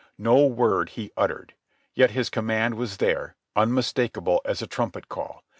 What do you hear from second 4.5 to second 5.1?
a trumpet